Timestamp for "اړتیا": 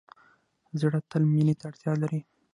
1.69-1.93